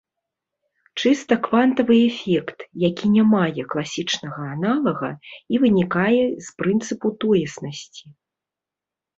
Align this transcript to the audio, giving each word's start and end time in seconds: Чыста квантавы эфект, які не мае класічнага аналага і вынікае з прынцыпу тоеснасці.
Чыста 1.01 1.33
квантавы 1.47 1.97
эфект, 2.05 2.59
які 2.85 3.05
не 3.17 3.23
мае 3.35 3.61
класічнага 3.73 4.41
аналага 4.55 5.09
і 5.57 5.63
вынікае 5.65 6.23
з 6.47 6.59
прынцыпу 6.63 7.07
тоеснасці. 7.25 8.05